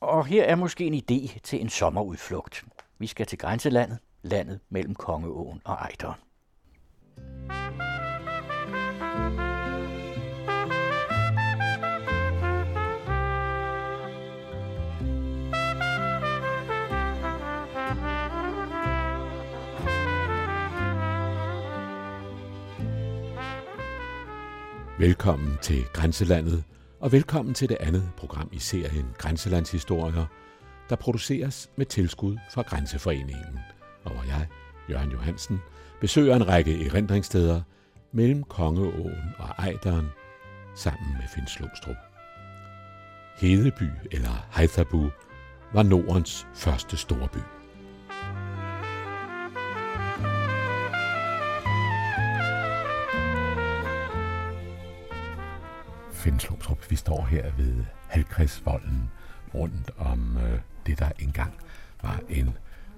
[0.00, 2.64] Og her er måske en idé til en sommerudflugt.
[2.98, 6.20] Vi skal til grænselandet, landet mellem Kongeåen og Ejderen.
[24.98, 26.64] Velkommen til Grænselandet,
[27.00, 30.26] og velkommen til det andet program i serien Grænselandshistorier,
[30.90, 33.58] der produceres med tilskud fra Grænseforeningen,
[34.04, 34.46] og hvor jeg,
[34.90, 35.60] Jørgen Johansen,
[36.00, 37.62] besøger en række erindringssteder
[38.12, 40.06] mellem Kongeåen og Ejderen
[40.74, 41.96] sammen med Finn Slumstrup.
[43.38, 45.10] Hedeby eller Heithabu
[45.72, 47.59] var Nordens første storby.
[56.20, 56.90] Finslumstrup.
[56.90, 59.10] Vi står her ved Halkridsvolden
[59.54, 61.52] rundt om øh, det, der engang
[62.02, 62.50] var en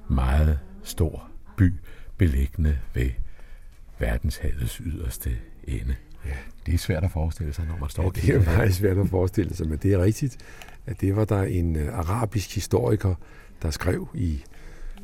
[0.09, 1.75] meget stor by
[2.17, 3.11] beliggende ved
[3.98, 5.31] verdenshavets yderste
[5.64, 5.95] ende.
[6.27, 6.31] Ja.
[6.67, 9.09] Det er svært at forestille sig, når man står ja, det er meget svært at
[9.19, 10.36] forestille sig, men det er rigtigt,
[10.86, 13.14] at det var der en uh, arabisk historiker,
[13.62, 14.45] der skrev i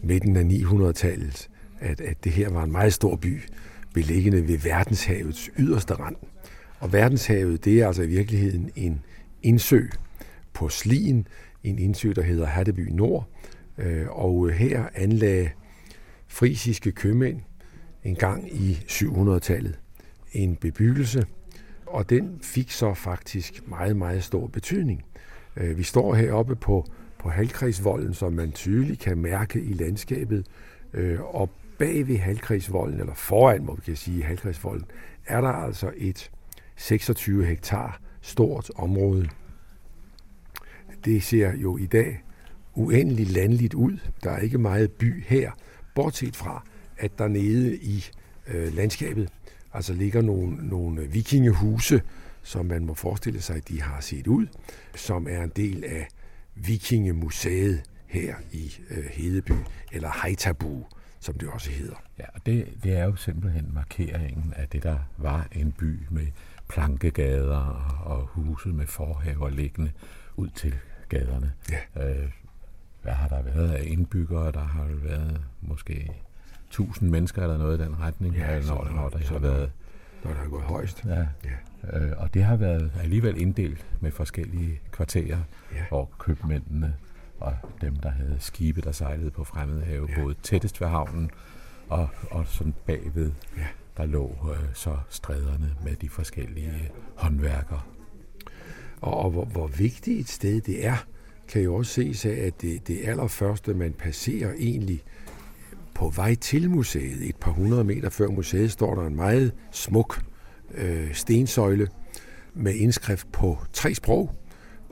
[0.02, 1.48] midten af 900-tallet,
[1.80, 3.42] at, at det her var en meget stor by,
[3.94, 6.16] beliggende ved verdenshavets yderste rand.
[6.80, 9.04] Og verdenshavet, det er altså i virkeligheden en
[9.42, 9.80] indsø
[10.52, 11.26] på Slien,
[11.64, 13.28] en indsø, der hedder Hatteby Nord.
[13.78, 15.50] Øh, og her anlagde
[16.26, 17.40] frisiske købmænd
[18.04, 19.78] en gang i 700-tallet
[20.32, 21.26] en bebyggelse,
[21.86, 25.04] og den fik så faktisk meget, meget stor betydning.
[25.56, 26.86] Øh, vi står heroppe på,
[27.18, 30.46] på halvkredsvolden, som man tydeligt kan mærke i landskabet,
[30.94, 34.86] øh, og bag ved halvkredsvolden, eller foran, må vi kan sige, halvkredsvolden,
[35.26, 36.30] er der altså et
[36.78, 39.28] 26 hektar stort område.
[41.04, 42.22] Det ser jo i dag
[42.74, 43.98] uendelig landligt ud.
[44.22, 45.50] Der er ikke meget by her,
[45.94, 46.64] bortset fra,
[46.98, 48.04] at der nede i
[48.46, 49.28] øh, landskabet
[49.72, 52.02] altså ligger nogle, nogle vikingehuse,
[52.42, 54.46] som man må forestille sig, de har set ud,
[54.94, 56.08] som er en del af
[56.54, 59.52] Vikingemuseet her i øh, Hedeby,
[59.92, 60.86] eller Heitabu,
[61.20, 62.02] som det også hedder.
[62.18, 66.26] Ja, og det, det er jo simpelthen markeringen af det, der var en by med
[66.68, 69.92] plankegader og huse med forhaver liggende
[70.36, 70.74] ud til
[71.08, 71.52] gaderne.
[71.70, 72.10] Ja.
[72.10, 72.30] Øh,
[73.02, 74.52] hvad har der været af indbyggere?
[74.52, 76.10] Der har været måske
[76.66, 79.70] 1000 mennesker eller noget i den retning, ja, når, når, når der har været...
[80.24, 81.04] Når der har gået højst.
[81.04, 81.26] Ja.
[81.44, 81.98] ja.
[81.98, 85.38] Øh, og det har været alligevel inddelt med forskellige kvarterer,
[85.74, 85.84] ja.
[85.88, 86.94] hvor købmændene
[87.40, 90.22] og dem, der havde skibe, der sejlede på fremmede have, ja.
[90.22, 91.30] både tættest ved havnen
[91.88, 93.66] og, og sådan bagved ja
[93.98, 97.80] der lå øh, så stræderne med de forskellige håndværkere.
[99.00, 101.06] Og, og hvor, hvor vigtigt et sted det er,
[101.48, 105.02] kan jo også ses af, at det, det allerførste, man passerer egentlig
[105.94, 110.22] på vej til museet, et par hundrede meter før museet, står der en meget smuk
[110.74, 111.88] øh, stensøjle
[112.54, 114.34] med indskrift på tre sprog,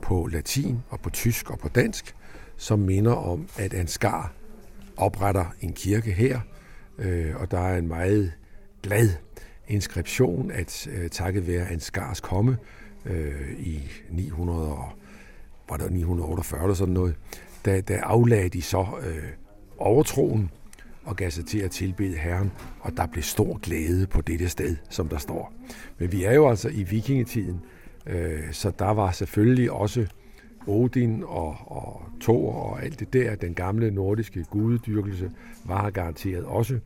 [0.01, 2.15] på latin og på tysk og på dansk,
[2.57, 4.33] som minder om, at Ansgar
[4.97, 6.39] opretter en kirke her,
[6.97, 8.33] øh, og der er en meget
[8.83, 9.09] glad
[9.67, 12.57] inskription, at øh, takket være Ansgars komme
[13.05, 14.89] øh, i 900 og,
[15.69, 17.15] var der 948 eller sådan noget,
[17.65, 19.23] da, da aflagde de så øh,
[19.77, 20.51] overtroen
[21.03, 24.75] og gav sig til at tilbede Herren, og der blev stor glæde på dette sted,
[24.89, 25.53] som der står.
[25.97, 27.61] Men vi er jo altså i vikingetiden,
[28.05, 30.07] øh, så der var selvfølgelig også
[30.67, 35.31] Odin og, og Thor og alt det der, den gamle nordiske gudedyrkelse,
[35.65, 36.79] var garanteret også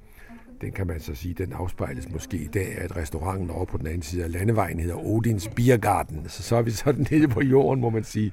[0.61, 3.87] den kan man så sige, den afspejles måske i dag, at restauranten over på den
[3.87, 6.29] anden side af landevejen hedder Odins Biergarten.
[6.29, 8.31] Så, så er vi sådan nede på jorden, må man sige.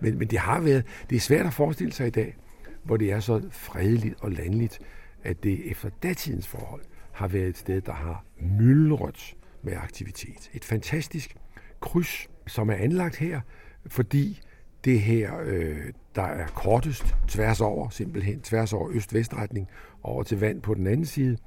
[0.00, 2.36] Men, men det har været, det er svært at forestille sig i dag,
[2.84, 4.78] hvor det er så fredeligt og landligt,
[5.24, 10.50] at det efter datidens forhold har været et sted, der har myldret med aktivitet.
[10.54, 11.36] Et fantastisk
[11.80, 13.40] kryds, som er anlagt her,
[13.86, 14.40] fordi
[14.84, 15.76] det her, øh,
[16.14, 19.68] der er kortest tværs over, simpelthen tværs over øst-vest-retning,
[20.02, 21.38] over til vand på den anden side.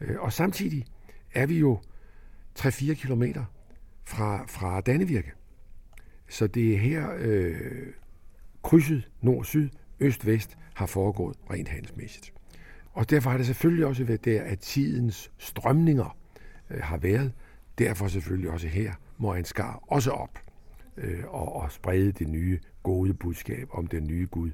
[0.00, 0.84] Øh, og samtidig
[1.34, 1.80] er vi jo
[2.58, 3.44] 3-4 kilometer
[4.04, 5.32] fra, fra Dannevirke.
[6.28, 7.86] Så det er her øh,
[8.62, 9.68] krydset nord-syd,
[10.00, 12.32] øst-vest har foregået rent handelsmæssigt.
[12.92, 16.16] Og derfor har det selvfølgelig også været der, at tidens strømninger
[16.70, 17.32] øh, har været.
[17.78, 20.38] Derfor selvfølgelig også her må Ansgar også op
[20.96, 24.50] øh, og, og sprede det nye gode budskab om den nye Gud,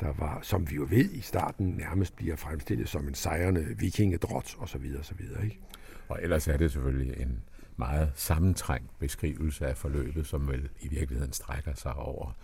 [0.00, 4.56] der var, som vi jo ved i starten, nærmest bliver fremstillet som en sejrende vikingedrot
[4.58, 4.82] osv.
[4.82, 5.60] videre, Ikke?
[6.08, 7.42] Og ellers er det selvfølgelig en
[7.76, 12.36] meget sammentrængt beskrivelse af forløbet, som vel i virkeligheden strækker sig over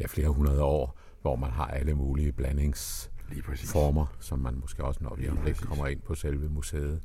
[0.00, 5.14] ja, flere hundrede år, hvor man har alle mulige blandingsformer, som man måske også, når
[5.14, 7.02] vi om lidt kommer ind på selve museet,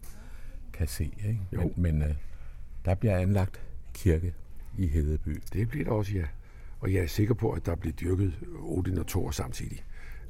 [0.73, 1.03] kan se.
[1.03, 1.39] Ikke?
[1.53, 1.61] Jo.
[1.61, 2.15] Men, men øh,
[2.85, 3.61] der bliver anlagt
[3.93, 4.33] kirke
[4.77, 5.41] i Hedeby.
[5.53, 6.25] Det bliver der også, ja.
[6.79, 9.85] Og jeg er sikker på, at der bliver dyrket Odin og Thor samtidig.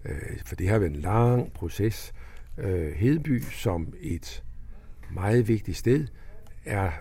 [0.06, 2.14] Øh, for det har været en lang proces.
[2.58, 4.44] Øh, Hedeby som et
[5.12, 6.08] meget vigtigt sted
[6.66, 6.92] er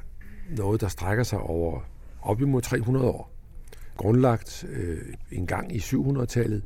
[0.51, 1.81] noget, der strækker sig over
[2.23, 3.33] op imod 300 år.
[3.97, 6.63] Grundlagt øh, en gang i 700-tallet,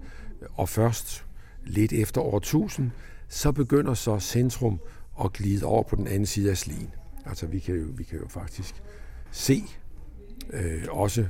[0.53, 1.27] og først
[1.65, 2.91] lidt efter år 1000,
[3.29, 4.81] så begynder så centrum
[5.25, 6.91] at glide over på den anden side af slien.
[7.27, 8.83] Altså vi kan jo, vi kan jo faktisk
[9.31, 9.63] se
[10.53, 11.27] øh, også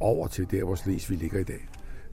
[0.00, 1.68] over til der, hvor Slesvig ligger i dag.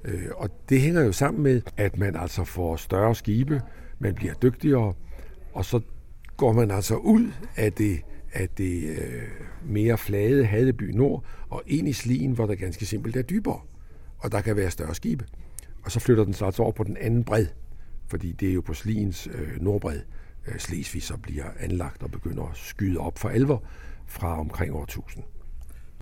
[0.06, 3.62] Øh, og det hænger jo sammen med, at man altså får større skibe,
[4.00, 4.94] man bliver dygtigere,
[5.54, 5.80] og så
[6.38, 8.02] går man altså ud af det,
[8.34, 9.24] af det øh,
[9.66, 13.60] mere flade Hadeby Nord og ind i Slien, hvor der ganske simpelt er dybere,
[14.18, 15.26] og der kan være større skibe.
[15.84, 17.46] Og så flytter den sig altså over på den anden bred,
[18.08, 20.00] fordi det er jo på Sliens øh, nordbred,
[20.48, 23.64] øh, Slesvig så bliver anlagt og begynder at skyde op for alvor
[24.08, 25.24] fra omkring år 1000.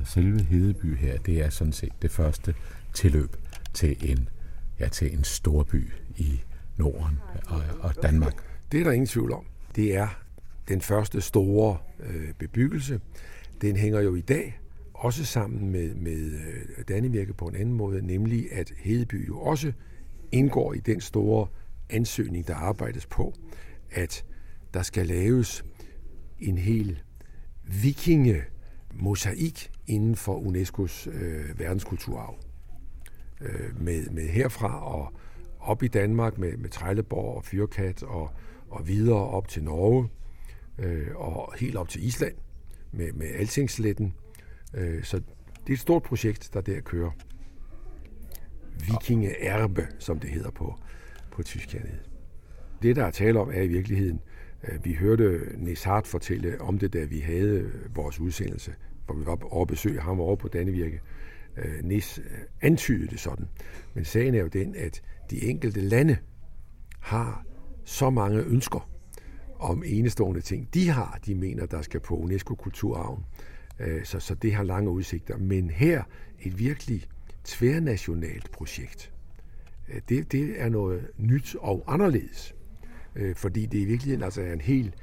[0.05, 2.55] Selve Hedeby her, det er sådan set det første
[2.93, 3.35] tilløb
[3.73, 4.29] til en,
[4.79, 6.41] ja, til en storby i
[6.77, 8.33] Norden og, og Danmark.
[8.71, 9.45] Det er der ingen tvivl om.
[9.75, 10.07] Det er
[10.67, 12.99] den første store øh, bebyggelse.
[13.61, 14.59] Den hænger jo i dag
[14.93, 19.71] også sammen med, med øh, Dannevirke på en anden måde, nemlig at Hedeby jo også
[20.31, 21.47] indgår i den store
[21.89, 23.33] ansøgning, der arbejdes på,
[23.91, 24.25] at
[24.73, 25.65] der skal laves
[26.39, 27.01] en hel
[27.81, 28.41] vikinge
[28.93, 32.35] mosaik inden for UNESCO's øh, verdenskulturarv.
[33.41, 35.13] Øh, med, med herfra og
[35.59, 38.31] op i Danmark med, med Trejleborg og Fyrkat og,
[38.69, 40.09] og videre op til Norge
[40.79, 42.33] øh, og helt op til Island
[42.91, 44.13] med, med Altingsletten.
[44.73, 47.11] Øh, så det er et stort projekt, der der kører.
[48.79, 50.79] Vikinge Erbe, som det hedder på,
[51.31, 51.99] på tysk hernede.
[52.81, 54.21] Det, der er tale om, er i virkeligheden,
[54.63, 58.73] Øh, vi hørte Nis Hart fortælle om det, da vi havde øh, vores udsendelse,
[59.05, 61.01] hvor vi var over besøg ham over på Dannevirke.
[61.57, 62.19] Øh, Nis
[62.61, 63.47] antydede det sådan.
[63.93, 66.17] Men sagen er jo den, at de enkelte lande
[66.99, 67.45] har
[67.83, 68.89] så mange ønsker
[69.59, 73.25] om enestående ting, de har, de mener, der skal på UNESCO-kulturarven.
[74.03, 75.37] Så, så det har lange udsigter.
[75.37, 76.03] Men her
[76.39, 77.03] et virkelig
[77.43, 79.13] tværnationalt projekt.
[80.09, 82.55] Det, det er noget nyt og anderledes.
[83.15, 84.95] Øh, fordi det i virkeligheden altså er en helt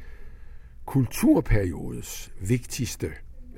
[0.84, 3.10] kulturperiodes vigtigste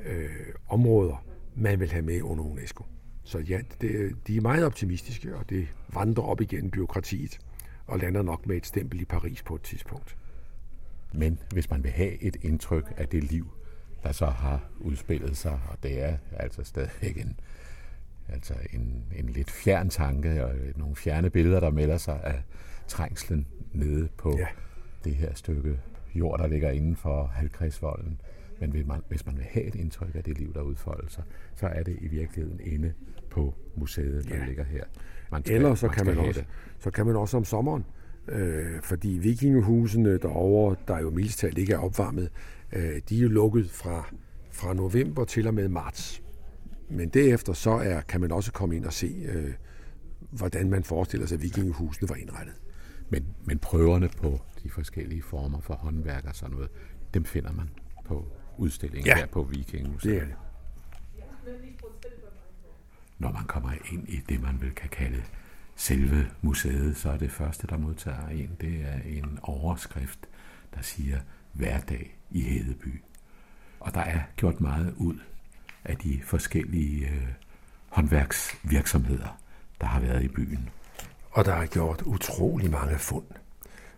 [0.06, 0.30] øh,
[0.68, 1.24] områder,
[1.54, 2.84] man vil have med under UNESCO.
[3.24, 7.38] Så ja, det, de er meget optimistiske, og det vandrer op igen byråkratiet
[7.86, 10.16] og lander nok med et stempel i Paris på et tidspunkt.
[11.12, 13.50] Men hvis man vil have et indtryk af det liv,
[14.02, 17.40] der så har udspillet sig, og det er altså stadigvæk en,
[18.28, 22.42] altså en, en lidt fjern tanke og nogle fjerne billeder, der melder sig af
[22.90, 24.46] trængslen nede på ja.
[25.04, 25.80] det her stykke
[26.14, 28.20] jord, der ligger inden for halvkredsvolden.
[28.60, 31.24] Men hvis man, hvis man vil have et indtryk af det liv, der udfolder sig,
[31.54, 32.92] så er det i virkeligheden inde
[33.30, 34.46] på museet, der ja.
[34.46, 34.84] ligger her.
[35.30, 36.44] Man skal, Eller så, man kan man også,
[36.78, 37.84] så kan man også om sommeren,
[38.28, 42.30] øh, fordi vikingehusene derovre, der jo mildstalt ikke er opvarmet,
[42.72, 44.14] øh, de er jo lukket fra,
[44.50, 46.22] fra november til og med marts.
[46.88, 49.52] Men derefter så er, kan man også komme ind og se, øh,
[50.30, 52.54] hvordan man forestiller sig, at vikingehusene var indrettet.
[53.10, 56.70] Men, men prøverne på de forskellige former for håndværk og sådan noget,
[57.14, 57.70] dem finder man
[58.04, 60.14] på udstillingen ja, her på Vikingmuseet.
[60.14, 60.34] det er det.
[63.18, 65.22] Når man kommer ind i det, man vil kan kalde
[65.76, 70.18] selve museet, så er det første, der modtager en, det er en overskrift,
[70.74, 71.20] der siger
[71.52, 73.02] hverdag i Hedeby.
[73.80, 75.18] Og der er gjort meget ud
[75.84, 77.28] af de forskellige øh,
[77.88, 79.40] håndværksvirksomheder,
[79.80, 80.68] der har været i byen.
[81.30, 83.24] Og der er gjort utrolig mange fund.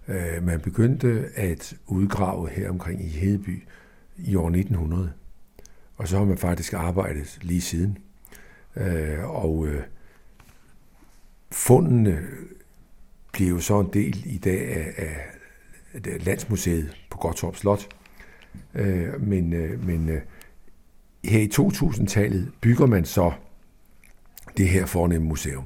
[0.09, 3.69] Øh, man begyndte at udgrave her omkring i Hedeby
[4.17, 5.13] i år 1900.
[5.97, 7.99] Og så har man faktisk arbejdet lige siden.
[8.77, 9.83] Øh, og øh,
[11.51, 12.23] fundene
[13.33, 15.17] bliver jo så en del i dag af, af,
[16.25, 17.89] Landsmuseet på Gottorp Slot.
[19.19, 19.51] Men
[19.87, 20.21] men
[21.25, 23.33] her i 2000-tallet bygger man så
[24.57, 25.65] det her fornemme museum.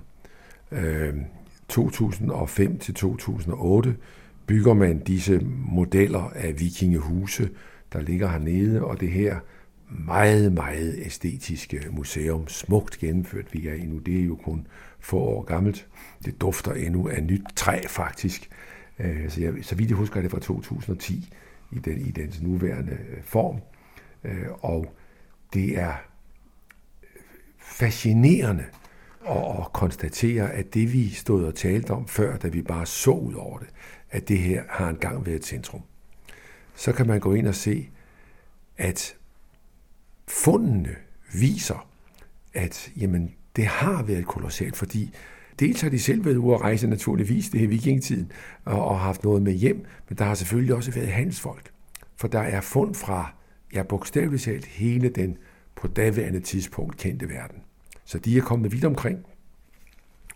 [1.69, 3.97] 2005 til 2008
[4.47, 5.41] bygger man disse
[5.73, 7.51] modeller af vikingehuse,
[7.93, 9.39] der ligger hernede, og det her
[9.89, 13.99] meget, meget æstetiske museum, smukt gennemført, vi er i nu.
[13.99, 14.67] Det er jo kun
[15.01, 15.87] få år gammelt.
[16.25, 18.51] Det dufter endnu af nyt træ, faktisk.
[18.99, 21.33] Øh, så, jeg, så vidt jeg husker, er det fra 2010
[21.73, 23.61] i, den, i dens nuværende øh, form.
[24.25, 24.95] Øh, og
[25.55, 25.93] det er
[27.59, 28.65] fascinerende
[29.27, 33.11] og, og konstatere, at det vi stod og talte om før, da vi bare så
[33.11, 33.69] ud over det,
[34.11, 35.83] at det her har engang været et centrum.
[36.75, 37.89] Så kan man gå ind og se,
[38.77, 39.17] at
[40.29, 40.97] fundene
[41.35, 41.89] viser,
[42.55, 45.15] at jamen, det har været kolossalt, fordi
[45.61, 48.33] dels har de selv været ude at rejse naturligvis, det er vikingetiden,
[48.65, 51.71] og, og haft noget med hjem, men der har selvfølgelig også været handelsfolk.
[52.17, 53.33] For der er fund fra,
[53.75, 55.37] ja bogstaveligt talt, hele den
[55.77, 57.66] på daværende tidspunkt kendte verden.
[58.07, 59.27] Så de er kommet vidt omkring,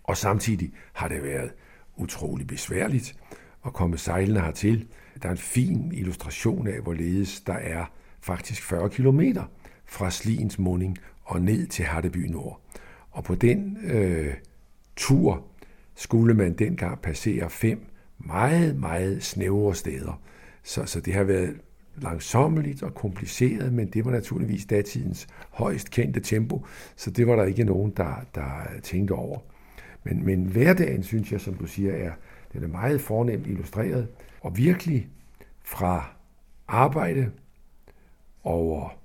[0.04, 1.52] og samtidig har det været
[1.96, 3.16] utrolig besværligt
[3.66, 4.88] at komme sejlende hertil.
[5.22, 7.84] Der er en fin illustration af, hvorledes der er
[8.20, 9.44] faktisk 40 kilometer
[9.84, 12.60] fra Sliens munding og ned til Hatteby Nord.
[13.10, 14.34] Og på den øh,
[14.96, 15.46] tur
[15.94, 17.86] skulle man dengang passere fem
[18.18, 20.20] meget, meget snævre steder.
[20.62, 21.60] Så, så det har været
[22.02, 26.66] langsommeligt og kompliceret, men det var naturligvis datidens højst kendte tempo,
[26.96, 28.50] så det var der ikke nogen, der, der
[28.82, 29.38] tænkte over.
[30.04, 32.12] Men, men hverdagen, synes jeg, som du siger, er,
[32.52, 34.08] den er meget fornemt illustreret,
[34.40, 35.08] og virkelig
[35.62, 36.10] fra
[36.68, 37.30] arbejde
[38.44, 38.98] over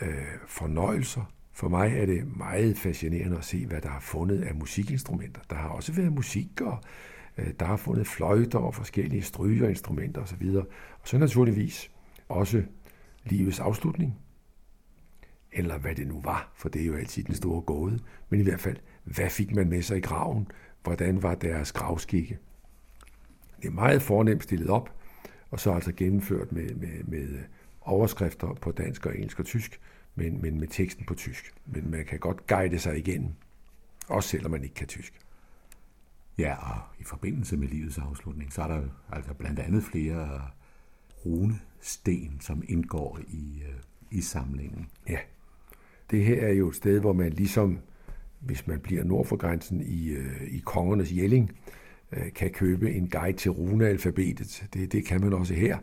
[0.00, 0.08] øh,
[0.46, 1.30] fornøjelser.
[1.52, 5.40] For mig er det meget fascinerende at se, hvad der er fundet af musikinstrumenter.
[5.50, 6.78] Der har også været musik, og
[7.38, 10.48] øh, der har fundet fløjter og forskellige strygerinstrumenter osv.
[10.56, 10.66] Og
[11.04, 11.90] så naturligvis
[12.28, 12.62] også
[13.24, 14.18] livets afslutning,
[15.52, 18.42] eller hvad det nu var, for det er jo altid den store gåde, men i
[18.42, 20.48] hvert fald, hvad fik man med sig i graven?
[20.82, 22.38] Hvordan var deres gravskikke?
[23.62, 24.94] Det er meget fornemt stillet op,
[25.50, 27.38] og så altså gennemført med, med, med
[27.80, 29.80] overskrifter på dansk og engelsk og tysk,
[30.14, 31.54] men, men med teksten på tysk.
[31.66, 33.36] Men man kan godt guide sig igen,
[34.08, 35.20] også selvom man ikke kan tysk.
[36.38, 40.42] Ja, og i forbindelse med livets afslutning, så er der altså blandt andet flere
[41.26, 44.88] rune sten, som indgår i, øh, i samlingen.
[45.08, 45.18] Ja,
[46.10, 47.78] det her er jo et sted, hvor man ligesom,
[48.40, 51.52] hvis man bliver nord for grænsen i, øh, i kongernes Jelling,
[52.12, 54.66] øh, kan købe en guide til runealfabetet.
[54.74, 55.78] Det, det kan man også her,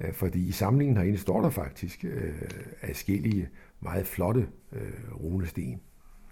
[0.00, 2.34] øh, fordi i samlingen herinde står der faktisk øh,
[2.82, 3.48] adskillige
[3.80, 5.80] meget flotte øh, runesten.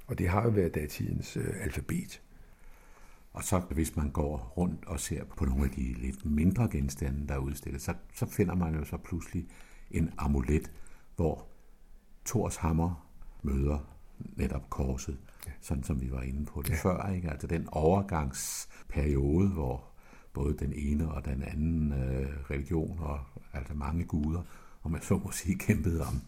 [0.07, 2.23] Og det har jo været datidens øh, alfabet.
[3.33, 7.29] Og så hvis man går rundt og ser på nogle af de lidt mindre genstande,
[7.29, 9.47] der er udstillet, så, så finder man jo så pludselig
[9.91, 10.73] en amulet,
[11.17, 11.47] hvor
[12.27, 13.09] Thors hammer
[13.43, 13.79] møder
[14.37, 15.53] netop korset, ja.
[15.61, 16.75] sådan som vi var inde på det ja.
[16.75, 17.13] før.
[17.13, 17.31] Ikke?
[17.31, 19.85] Altså den overgangsperiode, hvor
[20.33, 23.21] både den ene og den anden øh, religion, og
[23.53, 24.43] altså mange guder,
[24.83, 26.21] og man så må sige, kæmpede om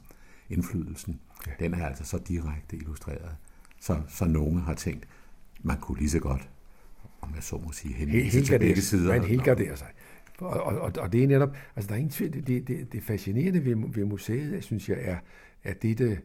[0.49, 1.52] indflydelsen, ja.
[1.61, 3.37] den er altså så direkte illustreret.
[3.80, 5.08] Så, så nogen har tænkt,
[5.62, 6.50] man kunne lige så godt
[7.28, 9.12] om jeg så må sige, henvise til begge sider.
[9.12, 9.88] Man helgarderer sig.
[10.38, 13.64] Og, og, og det er netop, altså der er ingen tvivl, det, det, det fascinerende
[13.64, 15.16] ved, ved museet, synes jeg, er,
[15.64, 16.21] er dette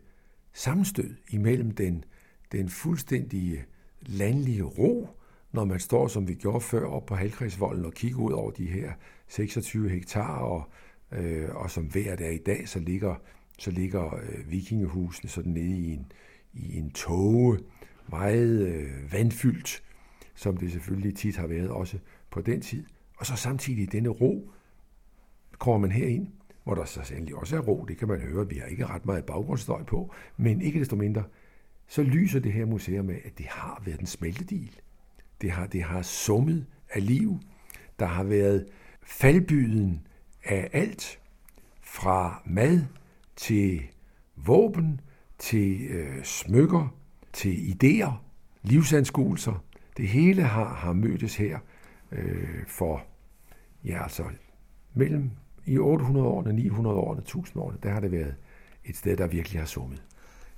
[0.53, 2.03] sammenstød imellem den,
[2.51, 3.65] den fuldstændige
[4.01, 5.09] landlige ro,
[5.51, 8.65] når man står, som vi gjorde før, op på Halkrigsvolden og kigger ud over de
[8.65, 8.91] her
[9.27, 10.69] 26 hektar, og,
[11.11, 13.15] øh, og som hver dag i dag, så ligger,
[13.59, 16.11] så ligger øh, vikingehusene sådan nede i en,
[16.53, 17.59] i en tåge,
[18.09, 19.83] meget øh, vandfyldt,
[20.39, 21.97] som det selvfølgelig tit har været også
[22.31, 22.85] på den tid.
[23.17, 24.51] Og så samtidig denne ro,
[25.57, 26.27] kommer man herind,
[26.63, 29.05] hvor der så sandelig også er ro, det kan man høre, vi har ikke ret
[29.05, 31.23] meget baggrundsstøj på, men ikke desto mindre,
[31.87, 34.79] så lyser det her museum med, at det har været en smeltedil.
[35.41, 37.39] Det har, det har summet af liv.
[37.99, 38.65] Der har været
[39.03, 40.07] faldbyden
[40.43, 41.19] af alt,
[41.81, 42.85] fra mad
[43.35, 43.81] til
[44.35, 45.01] våben,
[45.39, 46.95] til øh, smykker,
[47.33, 48.11] til idéer,
[48.63, 49.63] livsanskuelser,
[49.99, 51.59] det hele har, har mødtes her
[52.11, 53.03] øh, for,
[53.85, 54.23] ja altså,
[54.93, 55.31] mellem
[55.65, 58.35] i 800-årene, 900-årene, 1000-årene, der har det været
[58.85, 60.03] et sted, der virkelig har summet.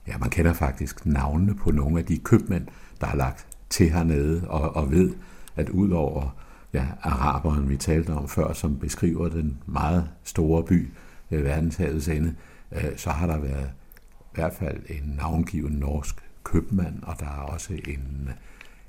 [0.07, 2.67] Ja, man kender faktisk navnene på nogle af de købmænd,
[3.01, 5.13] der har lagt til hernede, og, og ved,
[5.55, 6.35] at udover
[6.73, 10.91] ja, araberen, vi talte om før, som beskriver den meget store by
[11.29, 12.35] ved verdenshavets ende,
[12.71, 13.71] øh, så har der været
[14.19, 18.29] i hvert fald en navngiven norsk købmand, og der er også en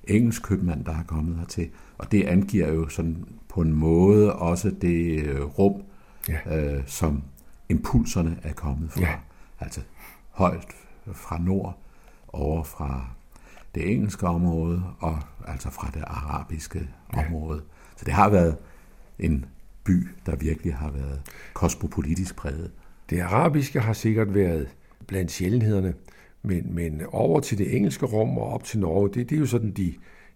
[0.04, 1.70] engelsk købmand, der er kommet hertil.
[1.98, 5.82] Og det angiver jo sådan på en måde også det øh, rum,
[6.28, 6.74] ja.
[6.76, 7.22] øh, som
[7.68, 9.00] impulserne er kommet fra.
[9.00, 9.14] Ja.
[9.60, 9.80] Altså
[10.30, 10.66] højt
[11.12, 11.78] fra nord
[12.28, 13.06] over fra
[13.74, 17.26] det engelske område og altså fra det arabiske ja.
[17.26, 17.62] område.
[17.96, 18.56] Så det har været
[19.18, 19.44] en
[19.84, 21.20] by, der virkelig har været
[21.54, 22.70] kosmopolitisk præget.
[23.10, 24.68] Det arabiske har sikkert været
[25.06, 25.94] blandt sjældenhederne,
[26.42, 29.46] men, men over til det engelske rum og op til Norge, det, det er jo
[29.46, 29.94] sådan de,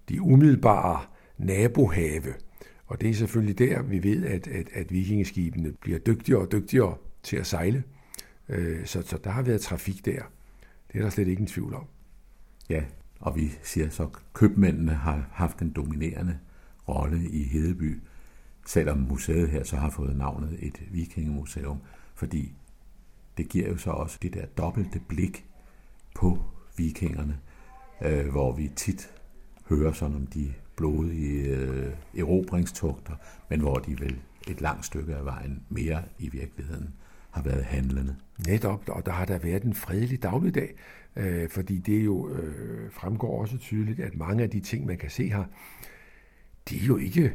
[0.09, 1.01] de umiddelbare
[1.39, 2.35] nabohave.
[2.87, 6.97] Og det er selvfølgelig der, vi ved, at, at, at vikingeskibene bliver dygtigere og dygtigere
[7.23, 7.85] til at sejle.
[8.49, 10.23] Øh, så, så der har været trafik der.
[10.93, 11.85] Det er der slet ikke en tvivl om.
[12.71, 12.85] Ja,
[13.21, 16.39] Og vi siger så, at købmændene har haft en dominerende
[16.89, 18.01] rolle i Hedeby,
[18.67, 21.79] selvom museet her så har fået navnet et vikingemuseum,
[22.15, 22.55] fordi
[23.37, 25.47] det giver jo så også det der dobbelte blik
[26.17, 26.39] på
[26.77, 27.39] vikingerne,
[28.05, 29.11] øh, hvor vi tit
[29.69, 33.15] hører sådan om de blodige øh, erobringstugter,
[33.51, 36.95] men hvor de vel et langt stykke af vejen mere i virkeligheden
[37.31, 38.17] har været handlende.
[38.47, 40.75] Netop, og der har der været en fredelig dagligdag,
[41.17, 45.11] øh, fordi det jo øh, fremgår også tydeligt, at mange af de ting, man kan
[45.11, 45.45] se her,
[46.71, 47.35] de er jo ikke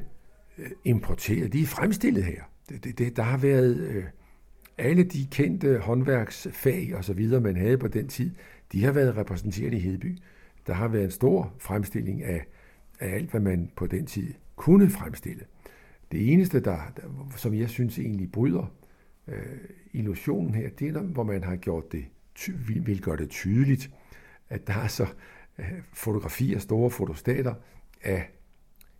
[0.57, 2.43] øh, importeret, de er fremstillet her.
[2.69, 4.03] Det, det, det, der har været øh,
[4.77, 8.31] alle de kendte håndværksfag og så videre, man havde på den tid,
[8.71, 10.17] de har været repræsenteret i Hedeby.
[10.67, 12.45] Der har været en stor fremstilling af,
[12.99, 15.45] af alt, hvad man på den tid kunne fremstille.
[16.11, 18.73] Det eneste, der, der som jeg synes egentlig bryder
[19.27, 19.59] øh,
[19.93, 22.51] illusionen her, det er, hvor man har gjort det, ty-
[22.85, 23.91] vil gøre det tydeligt,
[24.49, 25.07] at der er så
[25.59, 27.53] øh, fotografier, store fotostater
[28.03, 28.29] af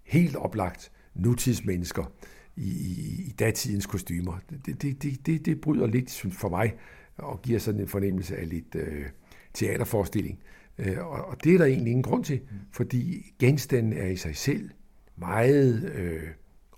[0.03, 2.11] helt oplagt nutidsmennesker
[2.55, 4.39] i, i, i datidens kostymer.
[4.65, 6.73] Det, det, det, det, det bryder lidt for mig
[7.17, 9.05] og giver sådan en fornemmelse af lidt øh,
[9.53, 10.39] teaterforestilling.
[10.77, 12.41] Øh, og, og det er der egentlig ingen grund til,
[12.71, 14.69] fordi genstanden er i sig selv
[15.15, 16.27] meget øh,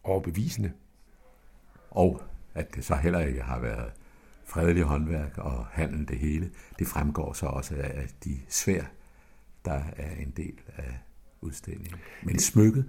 [0.03, 0.71] overbevisende.
[1.91, 2.21] Og
[2.55, 3.91] at det så heller ikke har været
[4.45, 8.83] fredelig håndværk og handel det hele, det fremgår så også af de svær,
[9.65, 10.99] der er en del af
[11.41, 11.99] udstillingen.
[12.23, 12.85] Men smykket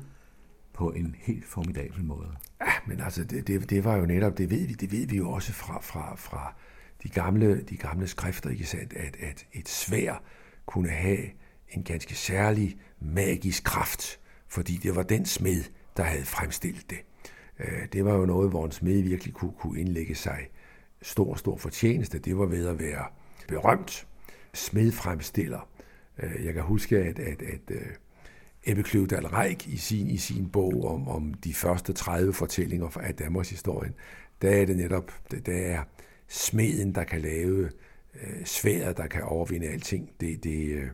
[0.72, 2.28] på en helt formidabel måde.
[2.60, 5.16] Ja, men altså, det, det, det var jo netop, det ved vi, det ved vi
[5.16, 6.54] jo også fra, fra, fra
[7.04, 10.22] de, gamle, de gamle skrifter, ikke sandt, at, at et svær
[10.66, 11.18] kunne have
[11.68, 15.64] en ganske særlig magisk kraft, fordi det var den smed,
[15.96, 16.98] der havde fremstillet det.
[17.58, 20.38] Øh, det var jo noget, hvor en smed virkelig kunne, kunne indlægge sig
[21.02, 22.18] stor, stor fortjeneste.
[22.18, 23.04] Det var ved at være
[23.48, 24.06] berømt
[24.54, 25.68] smedfremstiller.
[26.18, 27.86] Øh, jeg kan huske, at, at, at øh,
[28.66, 33.14] Ebbe Kløvedal Reik i sin, i sin bog om, om de første 30 fortællinger af
[33.14, 33.94] Danmarks historien,
[34.42, 35.12] der er det netop,
[35.46, 35.82] der er
[36.28, 37.70] smeden, der kan lave
[38.14, 40.10] øh, sværet, der kan overvinde alting.
[40.20, 40.90] Det, det, øh,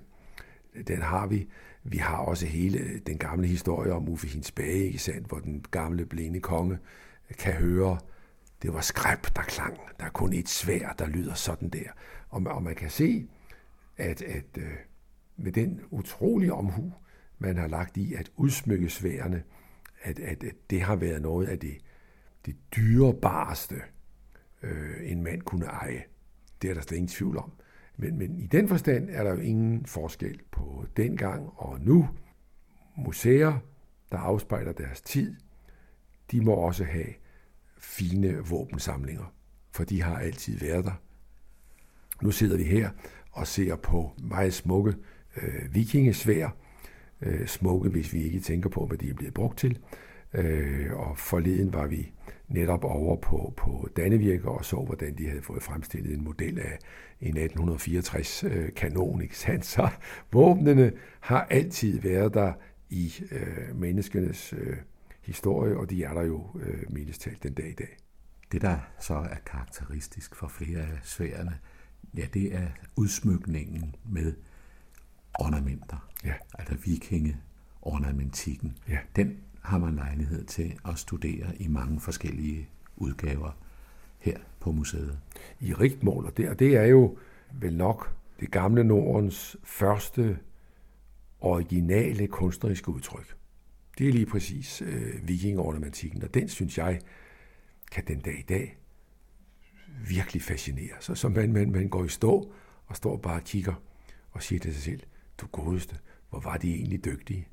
[0.87, 1.49] den har vi.
[1.85, 6.07] Vi har også hele den gamle historie om Uffe Hinsbage, ikke sandt, hvor den gamle
[6.07, 6.79] blinde konge
[7.38, 7.99] kan høre,
[8.62, 9.81] det var skræb, der klang.
[9.99, 11.88] Der er kun et svær, der lyder sådan der.
[12.29, 13.29] Og, og man kan se,
[13.97, 14.73] at, at øh,
[15.37, 16.93] med den utrolige omhu,
[17.38, 19.43] man har lagt i at udsmykke sværene,
[20.03, 21.79] at, at, at det har været noget af det,
[22.47, 23.77] det dyrebareste,
[24.62, 26.03] øh, en mand kunne eje.
[26.62, 27.53] Det er der slet ingen tvivl om.
[27.96, 32.09] Men, men i den forstand er der jo ingen forskel på dengang og nu.
[32.96, 33.59] Museer,
[34.12, 35.37] der afspejler deres tid,
[36.31, 37.12] de må også have
[37.79, 39.35] fine våbensamlinger,
[39.73, 41.03] for de har altid været der.
[42.23, 42.90] Nu sidder vi her
[43.33, 44.94] og ser på meget smukke
[45.37, 46.57] øh, vikingesvær,
[47.20, 49.79] øh, smukke, hvis vi ikke tænker på, hvad de er blevet brugt til.
[50.35, 52.12] Øh, og forleden var vi
[52.49, 56.79] netop over på, på Dannevirke og så, hvordan de havde fået fremstillet en model af
[57.21, 58.71] en 1864 øh.
[59.23, 59.66] Ikke sandt?
[59.66, 59.88] Så
[60.33, 62.53] våbnene har altid været der
[62.90, 64.77] i øh, menneskenes øh,
[65.23, 67.97] historie, og de er der jo øh, mildest talt den dag i dag.
[68.53, 71.59] Det, der så er karakteristisk for flere af sværene,
[72.16, 72.66] ja, det er
[72.97, 74.35] udsmykningen med
[75.40, 76.09] ornamenter.
[76.25, 76.35] Ja.
[76.55, 78.79] Altså vikinge-ornamentikken.
[78.88, 78.99] Ja.
[79.16, 83.51] Den har man lejlighed til at studere i mange forskellige udgaver
[84.18, 85.18] her på museet.
[85.61, 87.18] I rigtmål, og det, og det er jo
[87.53, 90.38] vel nok det gamle Nordens første
[91.40, 93.37] originale kunstneriske udtryk.
[93.99, 97.01] Det er lige præcis øh, vikingornamentikken, og den synes jeg
[97.92, 98.79] kan den dag i dag
[100.09, 100.94] virkelig fascinere.
[101.01, 102.53] Så, så man, man, man går i stå
[102.87, 103.75] og står bare og kigger
[104.31, 105.01] og siger til sig selv,
[105.38, 105.99] du godeste,
[106.31, 107.49] hvor var de egentlig dygtige.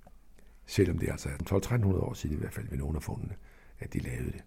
[0.67, 3.35] Selvom det altså er 12-1300 år siden i hvert fald ved nogle af fundene,
[3.79, 4.43] at de lavede det.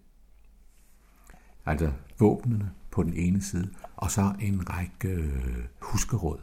[1.65, 6.39] Altså våbnene på den ene side, og så en række øh, huskeråd,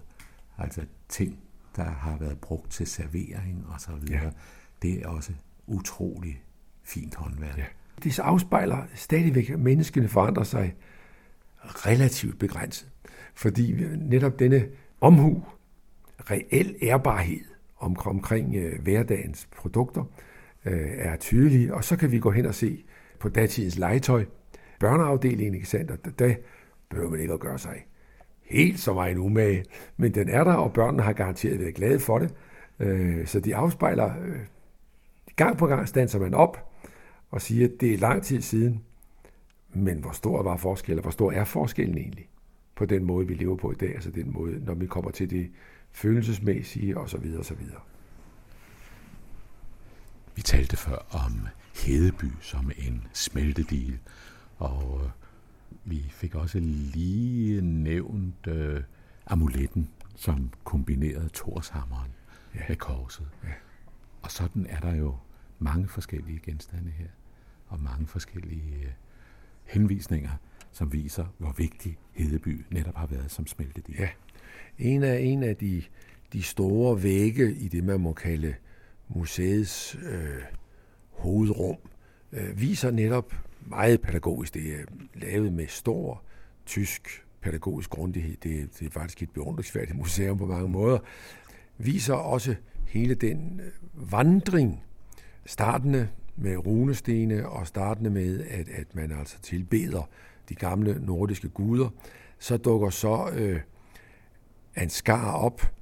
[0.58, 1.38] altså ting,
[1.76, 4.24] der har været brugt til servering og så videre.
[4.24, 4.30] Ja.
[4.82, 5.32] Det er også
[5.66, 6.42] utrolig
[6.82, 7.58] fint håndværk.
[7.58, 7.64] Ja.
[8.02, 10.76] Det afspejler stadigvæk, at menneskene forandrer sig
[11.64, 12.90] relativt begrænset.
[13.34, 14.68] Fordi netop denne
[15.00, 15.44] omhu,
[16.30, 17.44] reel ærbarhed
[17.78, 20.04] om, omkring øh, hverdagens produkter,
[20.64, 22.84] øh, er tydelige, Og så kan vi gå hen og se
[23.18, 24.24] på datidens legetøj.
[24.80, 25.90] Børneafdelingen, ikke sandt?
[25.90, 26.34] Og der
[26.88, 27.86] behøver man ikke at gøre sig
[28.42, 29.64] helt så meget umage.
[29.96, 32.34] Men den er der, og børnene har garanteret været glade for det.
[32.80, 34.38] Øh, så de afspejler, øh,
[35.36, 36.70] gang på gang standser man op
[37.30, 38.82] og siger, at det er lang tid siden,
[39.74, 42.28] men hvor stor var forskellen, hvor stor er forskellen egentlig
[42.78, 45.30] på den måde, vi lever på i dag, altså den måde, når vi kommer til
[45.30, 45.50] det
[45.98, 47.36] følelsesmæssige osv.
[47.38, 47.60] osv.
[50.34, 53.98] Vi talte før om Hedeby som en smeltedil,
[54.56, 55.10] og øh,
[55.84, 58.82] vi fik også lige nævnt øh,
[59.26, 62.10] amuletten, som kombinerede Torshammeren
[62.54, 62.60] ja.
[62.68, 63.28] med korset.
[63.44, 63.52] Ja.
[64.22, 65.16] Og sådan er der jo
[65.58, 67.08] mange forskellige genstande her,
[67.66, 68.92] og mange forskellige øh,
[69.64, 70.32] henvisninger,
[70.72, 73.94] som viser, hvor vigtig Hedeby netop har været som smeltedil.
[73.98, 74.08] Ja,
[74.78, 75.82] en af, en af de,
[76.32, 78.54] de store vægge i det, man må kalde
[79.08, 80.42] museets øh,
[81.10, 81.76] hovedrum,
[82.32, 83.34] øh, viser netop
[83.66, 84.54] meget pædagogisk.
[84.54, 86.22] Det er lavet med stor
[86.66, 88.36] tysk pædagogisk grundighed.
[88.42, 90.98] Det, det er faktisk et beundringsværdigt museum på mange måder.
[91.78, 92.54] Viser også
[92.86, 94.82] hele den øh, vandring,
[95.46, 100.08] startende med runestene og startende med, at, at man altså tilbeder
[100.48, 101.88] de gamle nordiske guder.
[102.38, 103.60] Så dukker så øh,
[104.78, 105.72] Ansgar op.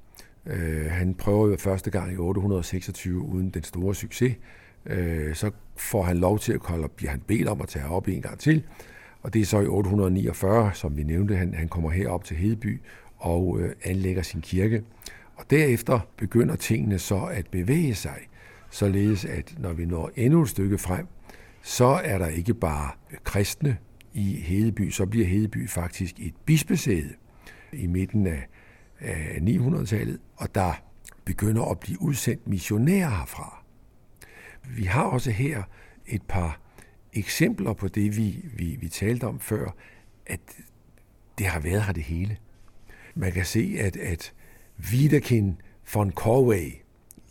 [0.47, 4.37] Øh, han prøver jo første gang i 826 uden den store succes.
[4.87, 8.09] Øh, så får han lov til at kolde, bliver han bedt om at tage op
[8.09, 8.65] en gang til.
[9.23, 12.81] Og det er så i 849, som vi nævnte, han, han kommer herop til Hedeby
[13.17, 14.83] og øh, anlægger sin kirke.
[15.37, 18.19] Og derefter begynder tingene så at bevæge sig,
[18.71, 21.07] således at når vi når endnu et stykke frem,
[21.63, 22.91] så er der ikke bare
[23.25, 23.77] kristne
[24.15, 27.13] i Hedeby, så bliver Hedeby faktisk et bispesæde
[27.73, 28.47] i midten af,
[29.01, 30.83] af 900-tallet, og der
[31.25, 33.65] begynder at blive udsendt missionærer herfra.
[34.77, 35.63] Vi har også her
[36.07, 36.61] et par
[37.13, 39.75] eksempler på det, vi, vi, vi talte om før,
[40.27, 40.41] at
[41.39, 42.37] det har været her det hele.
[43.15, 44.33] Man kan se, at, at
[44.93, 45.57] Wiederkind
[45.95, 46.73] von Corway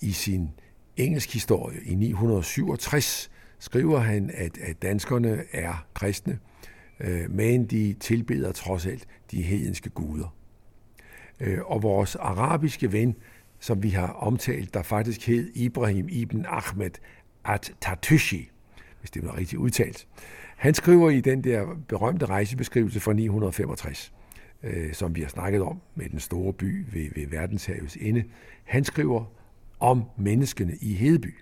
[0.02, 0.50] i sin
[0.98, 6.40] engelsk historie i 967 skriver han, at, at danskerne er kristne,
[7.00, 10.35] øh, men de tilbeder trods alt de hedenske guder.
[11.40, 13.16] Øh, og vores arabiske ven,
[13.60, 16.92] som vi har omtalt, der faktisk hed Ibrahim ibn Ahmed
[17.46, 18.50] at-Tartushi,
[19.00, 20.08] hvis det var rigtigt udtalt.
[20.56, 24.14] Han skriver i den der berømte rejsebeskrivelse fra 965,
[24.64, 28.24] øh, som vi har snakket om med den store by ved, ved verdenshavets ende.
[28.64, 29.26] Han skriver
[29.80, 31.36] om menneskene i Hedeby.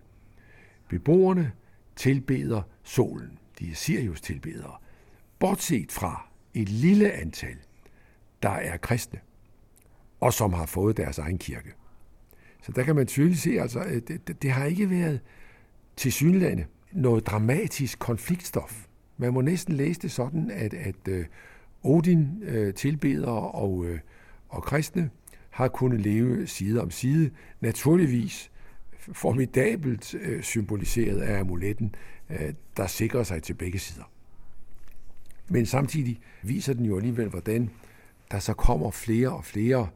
[0.89, 1.51] Beboerne
[1.95, 3.39] tilbeder solen.
[3.60, 4.75] De er Sirius tilbedere.
[5.39, 7.58] Bortset fra et lille antal,
[8.43, 9.19] der er kristne,
[10.23, 11.73] og som har fået deres egen kirke.
[12.62, 15.19] Så der kan man tydeligt se, altså, at det, det, det har ikke været
[15.95, 18.86] til synlande noget dramatisk konfliktstof.
[19.17, 21.25] Man må næsten læse det sådan, at, at uh,
[21.83, 23.97] Odin øh, uh, tilbeder og, uh,
[24.49, 25.09] og kristne
[25.49, 27.31] har kunnet leve side om side.
[27.62, 28.51] Naturligvis
[29.13, 31.95] formidabelt uh, symboliseret af amuletten,
[32.29, 32.36] uh,
[32.77, 34.12] der sikrer sig til begge sider.
[35.47, 37.69] Men samtidig viser den jo alligevel, hvordan
[38.31, 39.88] der så kommer flere og flere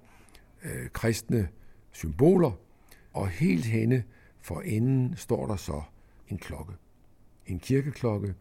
[0.67, 1.47] øh, kristne
[1.91, 2.51] symboler,
[3.13, 4.03] og helt henne
[4.41, 5.81] for enden står der så
[6.27, 6.73] en klokke.
[7.45, 8.33] En kirkeklokke,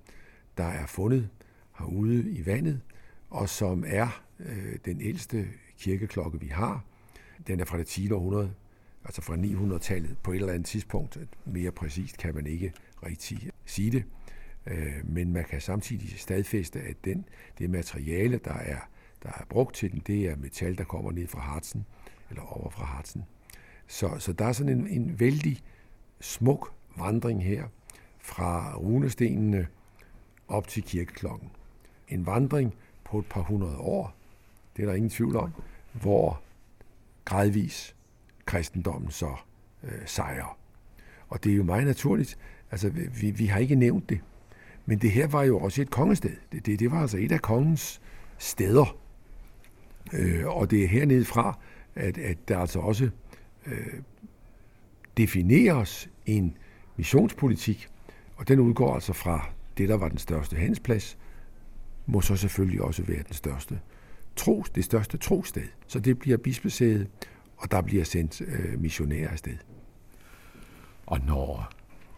[0.56, 1.28] der er fundet
[1.78, 2.80] herude i vandet,
[3.30, 6.84] og som er øh, den ældste kirkeklokke, vi har.
[7.46, 8.10] Den er fra det 10.
[8.12, 8.54] århundrede,
[9.04, 11.18] altså fra 900-tallet på et eller andet tidspunkt.
[11.44, 12.72] Mere præcist kan man ikke
[13.06, 14.04] rigtig sige det.
[14.66, 17.24] Øh, men man kan samtidig stadfæste, at den,
[17.58, 18.78] det materiale, der er,
[19.22, 21.86] der er brugt til den, det er metal, der kommer ned fra Harzen,
[22.30, 23.24] eller over fra Harzen.
[23.86, 25.62] Så, så der er sådan en, en vældig
[26.20, 27.64] smuk vandring her
[28.18, 29.66] fra runestenene
[30.48, 31.50] op til kirkeklokken.
[32.08, 34.14] En vandring på et par hundrede år,
[34.76, 35.52] det er der ingen tvivl om,
[35.92, 36.40] hvor
[37.24, 37.96] gradvis
[38.46, 39.34] kristendommen så
[39.82, 40.58] øh, sejrer.
[41.28, 42.38] Og det er jo meget naturligt,
[42.70, 42.88] altså
[43.20, 44.20] vi, vi har ikke nævnt det,
[44.86, 46.36] men det her var jo også et kongested.
[46.52, 48.00] Det, det, det var altså et af kongens
[48.38, 48.96] steder.
[50.12, 51.58] Øh, og det er hernede fra,
[51.96, 53.10] at, at der altså også
[53.66, 54.00] øh,
[55.16, 56.56] defineres en
[56.96, 57.88] missionspolitik,
[58.36, 61.18] og den udgår altså fra det, der var den største handelsplads,
[62.06, 63.80] må så selvfølgelig også være den største
[64.36, 65.62] tros, det største trosted.
[65.86, 67.08] Så det bliver bispesædet,
[67.56, 69.56] og der bliver sendt øh, missionærer afsted.
[71.06, 71.70] Og når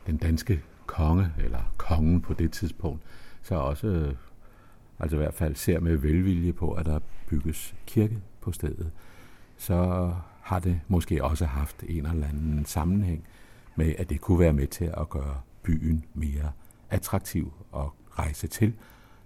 [0.06, 3.02] den danske konge, eller kongen på det tidspunkt,
[3.42, 4.14] så også øh,
[4.98, 8.90] altså i hvert fald ser med velvilje på, at der bygges kirke på stedet,
[9.58, 13.24] så har det måske også haft en eller anden sammenhæng
[13.76, 16.52] med, at det kunne være med til at gøre byen mere
[16.90, 17.84] attraktiv at
[18.18, 18.74] rejse til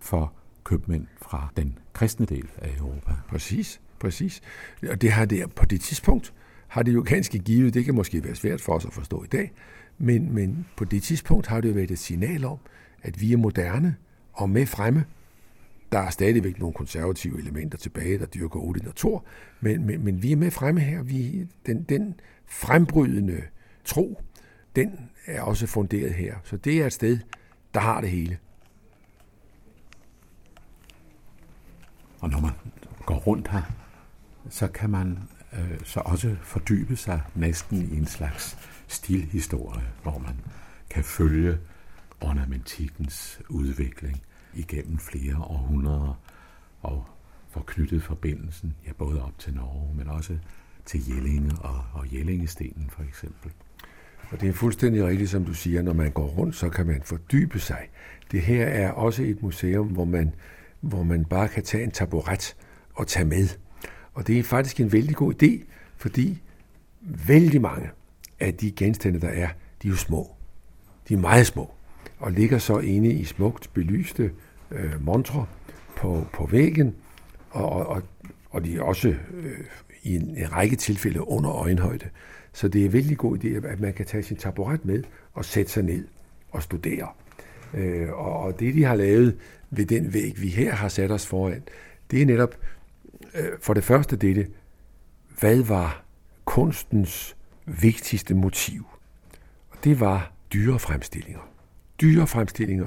[0.01, 0.33] for
[0.65, 3.13] købmænd fra den kristne del af Europa.
[3.29, 4.43] Præcis, præcis.
[4.91, 6.33] Og det har det på det tidspunkt,
[6.69, 9.27] har det jo ganske givet, det kan måske være svært for os at forstå i
[9.27, 9.53] dag,
[9.99, 12.59] men, men på det tidspunkt har det jo været et signal om,
[13.03, 13.97] at vi er moderne
[14.33, 15.05] og med fremme.
[15.93, 19.25] Der er stadigvæk nogle konservative elementer tilbage, der dyrker Odin og Thor,
[19.61, 21.03] men, men, men vi er med fremme her.
[21.03, 22.15] Vi, den, den
[22.47, 23.43] frembrydende
[23.85, 24.23] tro,
[24.77, 26.37] den er også funderet her.
[26.45, 27.19] Så det er et sted,
[27.75, 28.39] der har det hele.
[32.21, 32.53] Og når man
[33.07, 33.63] går rundt her,
[34.49, 35.19] så kan man
[35.53, 40.41] øh, så også fordybe sig næsten i en slags stilhistorie, hvor man
[40.91, 41.59] kan følge
[42.21, 44.23] ornamentikkens udvikling
[44.55, 46.21] igennem flere århundreder
[46.83, 47.05] og
[47.51, 50.39] får knyttet forbindelsen, ja, både op til Norge, men også
[50.85, 53.53] til Jellinge og, og Jellingestenen for eksempel.
[54.31, 57.03] Og det er fuldstændig rigtigt, som du siger, når man går rundt, så kan man
[57.05, 57.89] fordybe sig.
[58.31, 60.35] Det her er også et museum, hvor man,
[60.81, 62.57] hvor man bare kan tage en taburet
[62.95, 63.49] og tage med.
[64.15, 65.65] Og det er faktisk en vældig god idé,
[65.97, 66.43] fordi
[67.01, 67.91] vældig mange
[68.41, 69.49] af de genstande, der er,
[69.83, 70.37] de er jo små.
[71.09, 71.75] De er meget små
[72.23, 74.31] og ligger så inde i smukt belyste
[74.71, 75.47] øh, montre
[75.97, 76.95] på, på væggen,
[77.51, 78.03] og, og,
[78.51, 79.59] og de er også øh,
[80.03, 82.09] i en, en række tilfælde under øjenhøjde.
[82.53, 85.45] Så det er en vældig god idé, at man kan tage sin taburet med og
[85.45, 86.09] sætte sig ned
[86.51, 87.09] og studere.
[87.75, 89.37] Øh, og, og det, de har lavet
[89.71, 91.63] ved den væg, vi her har sat os foran,
[92.11, 92.57] det er netop
[93.35, 94.47] øh, for det første dette,
[95.41, 96.05] hvad var
[96.45, 98.87] kunstens vigtigste motiv?
[99.71, 101.52] Og det var dyrefremstillinger.
[102.03, 102.87] Dyrefremstillinger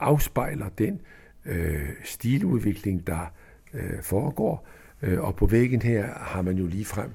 [0.00, 1.00] afspejler den
[1.44, 3.32] øh, stiludvikling, der
[3.74, 4.66] øh, foregår,
[5.02, 7.10] øh, og på væggen her har man jo lige frem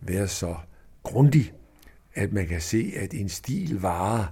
[0.00, 0.56] været så
[1.02, 1.52] grundig,
[2.14, 4.26] at man kan se, at en stil varer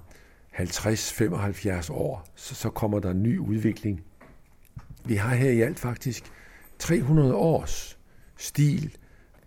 [0.55, 4.03] 50-75 år, så, så kommer der en ny udvikling.
[5.05, 6.25] Vi har her i alt faktisk
[6.79, 7.99] 300 års
[8.37, 8.97] stil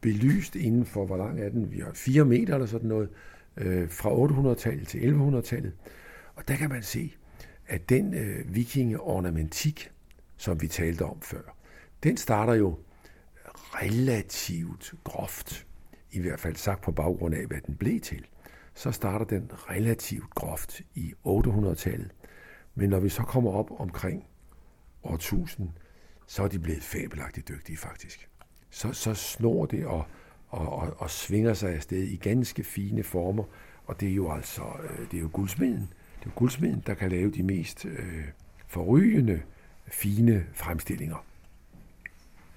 [0.01, 1.71] belyst inden for, hvor lang er den?
[1.71, 3.09] Vi har 4 meter eller sådan noget,
[3.57, 5.73] øh, fra 800-tallet til 1100-tallet.
[6.41, 7.13] Og der kan man se,
[7.67, 9.91] at den øh, vikingeornamentik,
[10.37, 11.41] som vi talte om før,
[12.03, 12.79] den starter jo
[13.55, 15.67] relativt groft,
[16.11, 18.25] i hvert fald sagt på baggrund af, hvad den blev til.
[18.73, 22.11] Så starter den relativt groft i 800-tallet.
[22.75, 24.25] Men når vi så kommer op omkring
[25.03, 25.69] år 1000,
[26.27, 28.29] så er de blevet fabelagtigt dygtige faktisk.
[28.69, 30.05] Så, så snor det og,
[30.47, 33.43] og, og, og svinger sig afsted i ganske fine former,
[33.85, 35.93] og det er jo altså øh, det er jo guldsmeden,
[36.23, 38.23] det er guldsmeden, der kan lave de mest øh,
[38.67, 39.41] forrygende,
[39.87, 41.25] fine fremstillinger.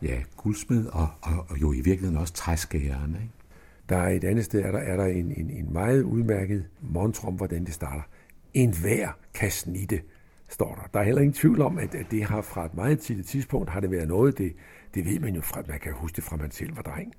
[0.03, 3.19] Ja, guldsmed og, og, og jo i virkeligheden også træskærerne.
[3.19, 3.33] Ikke?
[3.89, 7.29] Der er et andet sted, er der, er der en, en, en meget udmærket montre
[7.29, 8.03] om, hvordan det starter.
[8.55, 10.03] En hver kan snitte,
[10.49, 10.89] står der.
[10.95, 13.71] Der er heller ingen tvivl om, at, at det har fra et meget tidligt tidspunkt
[13.71, 14.57] har det været noget, det,
[14.95, 17.15] det ved man jo fra, man kan huske det fra man selv var dreng.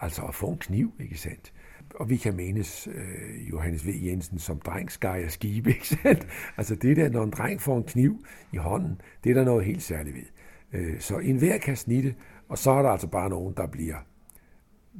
[0.00, 1.52] Altså at få en kniv, ikke sandt?
[1.94, 3.90] Og vi kan menes øh, Johannes V.
[4.02, 6.26] Jensen som dreng skar skibe, ikke sandt?
[6.56, 9.64] Altså det der, når en dreng får en kniv i hånden, det er der noget
[9.64, 10.24] helt særligt ved.
[10.72, 12.14] Øh, så enhver kan snitte,
[12.48, 13.96] og så er der altså bare nogen, der bliver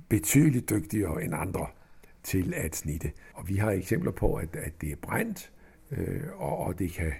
[0.09, 1.67] betydeligt dygtigere end andre
[2.23, 3.13] til at snitte.
[3.35, 5.53] Og vi har eksempler på, at, at det er brændt,
[5.91, 7.13] øh, og, og det kan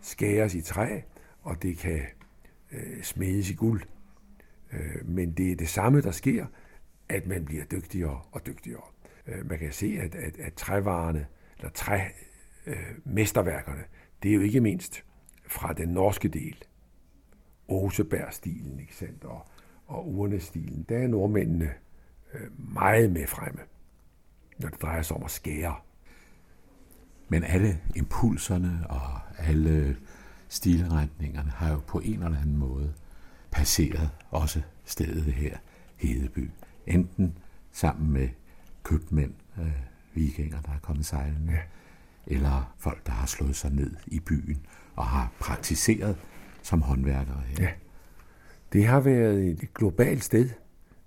[0.00, 1.00] skæres i træ,
[1.42, 2.00] og det kan
[2.72, 3.82] øh, smedes i guld.
[4.72, 6.46] Øh, men det er det samme, der sker,
[7.08, 8.82] at man bliver dygtigere og dygtigere.
[9.28, 11.26] Øh, man kan se, at, at, at trævarerne,
[11.58, 13.86] eller træmesterværkerne, øh,
[14.22, 15.04] det er jo ikke mindst
[15.46, 16.64] fra den norske del.
[17.68, 19.24] Osebergstilen, ikke sandt?
[19.24, 19.46] Og,
[19.86, 21.70] og urnestilen, Der er nordmændene
[22.34, 23.60] øh, meget med fremme,
[24.58, 25.76] når det drejer sig om at skære.
[27.28, 29.96] Men alle impulserne og alle
[30.48, 32.94] stilretningerne har jo på en eller anden måde
[33.50, 35.56] passeret også stedet her,
[35.96, 36.50] Hedeby.
[36.86, 37.38] Enten
[37.72, 38.28] sammen med
[38.88, 39.72] købmænd, øh,
[40.14, 41.60] vikinger, der er kommet sejlende, ja.
[42.26, 46.16] eller folk, der har slået sig ned i byen og har praktiseret
[46.62, 47.64] som håndværkere her.
[47.64, 47.70] Ja.
[48.72, 50.50] Det har været et globalt sted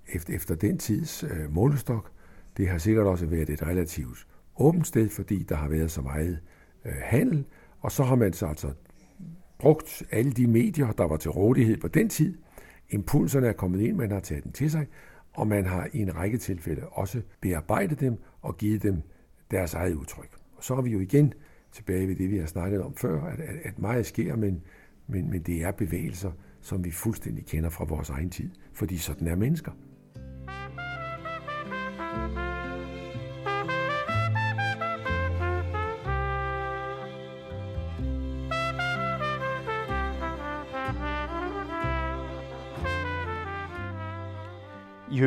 [0.08, 2.12] efter, efter den tids øh, målestok.
[2.58, 6.39] Det har sikkert også været et relativt åbent sted, fordi der har været så meget
[6.86, 7.46] øh, handel,
[7.80, 8.74] og så har man så altså
[9.60, 12.38] brugt alle de medier, der var til rådighed på den tid.
[12.89, 14.88] Impulserne er kommet ind, man har taget den til sig,
[15.34, 19.02] og man har i en række tilfælde også bearbejdet dem og givet dem
[19.52, 20.38] deres eget udtryk.
[20.58, 21.34] Og så er vi jo igen
[21.72, 24.62] tilbage ved det, vi har snakket om før, at, at, at meget sker, men,
[25.08, 29.28] men, men det er bevægelser, som vi fuldstændig kender fra vores egen tid, fordi sådan
[29.28, 29.72] er mennesker.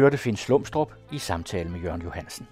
[0.00, 2.48] Hørte Finn Slumstrup i samtale med Jørgen Johansen.